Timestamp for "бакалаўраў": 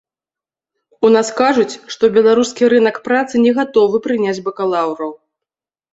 4.47-5.11